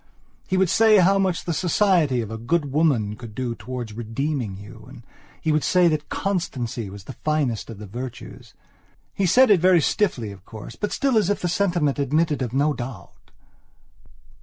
[0.47, 4.57] He would say how much the society of a good woman could do towards redeeming
[4.57, 5.05] you, and
[5.39, 8.55] he would say that constancy was the finest of the virtues.
[9.13, 12.51] He said it very stiffly, of course, but still as if the statement admitted of
[12.51, 13.29] no doubt.